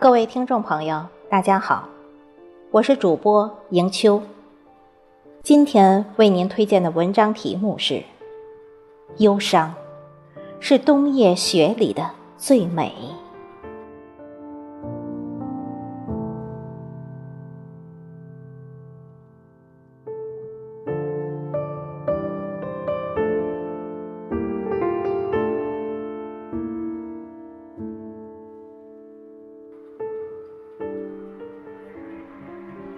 [0.00, 1.88] 各位听众朋友，大家好，
[2.70, 4.22] 我是主播迎秋。
[5.42, 7.94] 今天为您推荐的文章题目是
[9.16, 9.74] 《忧伤
[10.60, 12.94] 是冬夜雪里的最美》。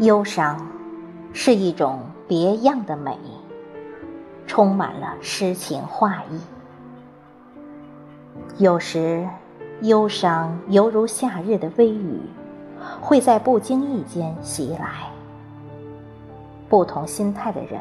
[0.00, 0.64] 忧伤
[1.32, 1.98] 是一种
[2.28, 3.18] 别样的美，
[4.46, 6.40] 充满了诗情画意。
[8.58, 9.28] 有时，
[9.82, 12.20] 忧伤犹如夏日的微雨，
[13.00, 15.10] 会在不经意间袭来。
[16.68, 17.80] 不同心态的人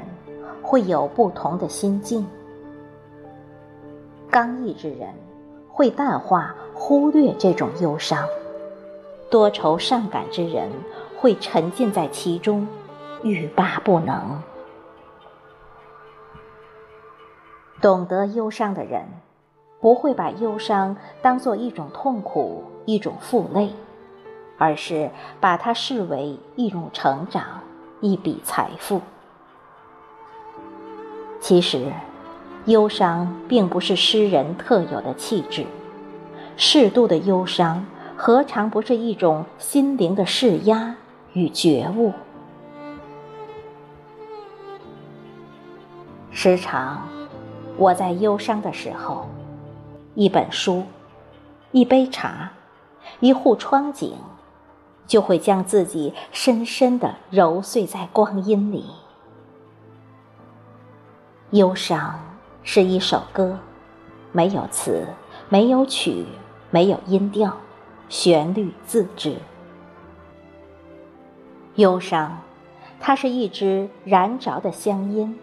[0.64, 2.26] 会有不同的心境。
[4.32, 5.10] 刚毅之人
[5.70, 8.26] 会淡化、忽略这种忧伤；
[9.30, 10.68] 多愁善感之人。
[11.18, 12.68] 会沉浸在其中，
[13.24, 14.42] 欲罢不能。
[17.82, 19.06] 懂得忧伤的人，
[19.80, 23.72] 不会把忧伤当做一种痛苦、一种负累，
[24.58, 27.62] 而是把它视为一种成长、
[28.02, 29.02] 一笔财富。
[31.40, 31.92] 其实，
[32.66, 35.66] 忧伤并不是诗人特有的气质，
[36.58, 40.96] 适度的忧伤，何尝不是一种心灵的释压？
[41.38, 42.12] 与觉悟，
[46.32, 47.08] 时常
[47.78, 49.28] 我在忧伤的时候，
[50.16, 50.84] 一本书、
[51.72, 52.52] 一杯茶、
[53.20, 54.14] 一户窗景，
[55.06, 58.86] 就会将自己深深的揉碎在光阴里。
[61.52, 62.20] 忧伤
[62.64, 63.60] 是一首歌，
[64.32, 65.06] 没有词，
[65.50, 66.26] 没有曲，
[66.72, 67.56] 没有音调，
[68.10, 69.36] 旋律自知。
[71.78, 72.40] 忧伤，
[73.00, 75.38] 它是一支燃着的香烟，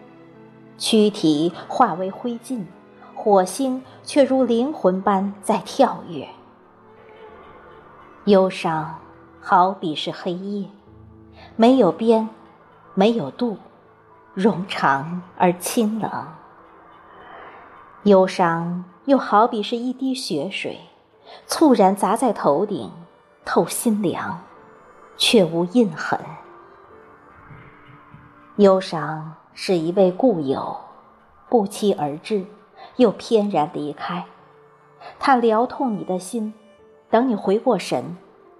[0.77, 2.65] 躯体化为灰烬，
[3.13, 6.27] 火星却如灵魂般在跳跃。
[8.25, 8.99] 忧伤
[9.39, 10.67] 好比是黑夜，
[11.55, 12.27] 没有边，
[12.93, 13.57] 没有度，
[14.35, 16.11] 冗长而清冷。
[18.03, 20.81] 忧伤又好比是一滴血水，
[21.47, 22.91] 猝然砸在头顶，
[23.45, 24.41] 透心凉。
[25.17, 26.19] 却无印痕。
[28.57, 30.77] 忧伤是一位故友，
[31.49, 32.45] 不期而至，
[32.95, 34.25] 又翩然离开。
[35.19, 36.53] 他撩痛你的心，
[37.09, 38.17] 等你回过神，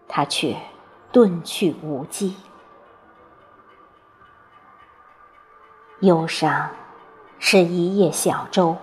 [0.07, 0.57] 他却
[1.13, 2.35] 遁去无迹。
[6.01, 6.69] 忧伤
[7.39, 8.75] 是一叶小舟，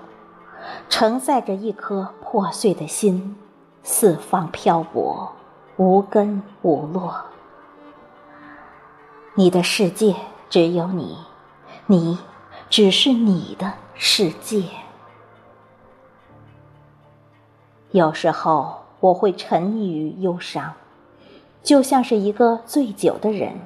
[0.89, 3.37] 承载着一颗破碎的心，
[3.83, 5.33] 四方漂泊，
[5.77, 7.27] 无根无落。
[9.35, 10.15] 你的世界
[10.51, 11.17] 只有你，
[11.87, 12.19] 你
[12.69, 14.63] 只是你的世界。
[17.93, 20.75] 有时候我会沉溺于忧伤，
[21.63, 23.61] 就像是一个醉酒的人，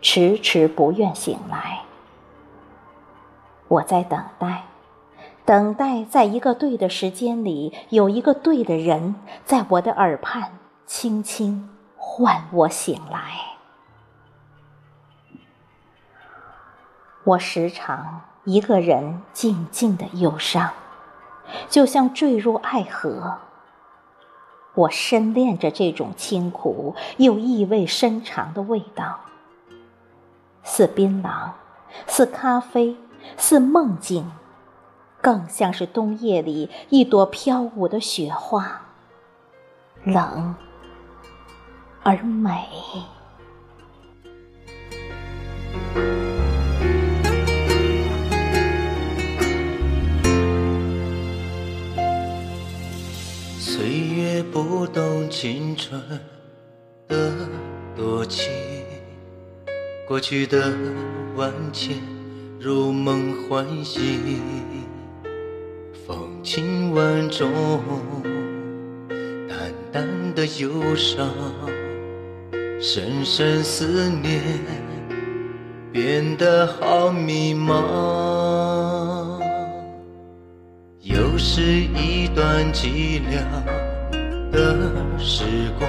[0.00, 1.80] 迟迟不愿醒来。
[3.66, 4.66] 我在等待，
[5.44, 13.57] 等待，在一个对的时间里，有一个对的人在我的耳畔轻轻唤我醒来。
[17.28, 20.70] 我时常一个人静静的忧伤，
[21.68, 23.36] 就像坠入爱河。
[24.72, 29.20] 我深恋着这种清苦又意味深长的味道，
[30.62, 31.50] 似槟榔，
[32.06, 32.96] 似咖啡，
[33.36, 34.32] 似梦境，
[35.20, 38.80] 更像是冬夜里一朵飘舞的雪花，
[40.02, 40.54] 冷
[42.02, 42.66] 而美。
[55.40, 56.02] 青春
[57.06, 57.30] 的
[57.96, 58.50] 多情，
[60.04, 60.74] 过去的
[61.36, 61.96] 万千
[62.58, 64.02] 如梦幻醒，
[66.04, 67.48] 风情万种，
[69.48, 69.56] 淡
[69.92, 71.30] 淡的忧伤，
[72.80, 74.42] 深深思念，
[75.92, 79.40] 变得好迷茫。
[81.00, 83.97] 又是一段寂寥。
[84.50, 85.44] 的时
[85.78, 85.88] 光，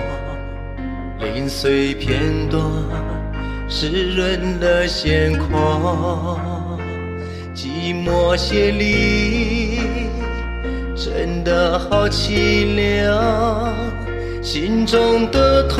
[1.20, 2.62] 零碎片段
[3.68, 6.38] 湿润了眼眶，
[7.56, 9.80] 寂寞斜离，
[10.96, 13.74] 真的好凄凉。
[14.42, 15.78] 心中的痛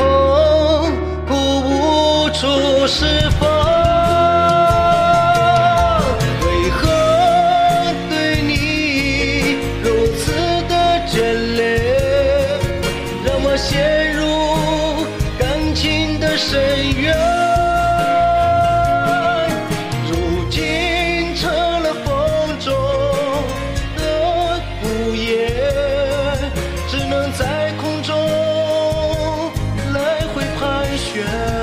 [1.26, 3.04] 苦无处释
[3.38, 3.59] 放。
[16.80, 17.14] 恩怨
[20.08, 22.72] 如今成了风中
[23.96, 25.52] 的孤雁
[26.88, 28.16] 只能在空中
[29.92, 31.59] 来回盘旋。